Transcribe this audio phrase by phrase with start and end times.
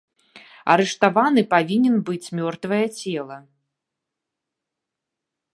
[0.75, 3.37] Арыштаваны павінен быць мёртвае цела.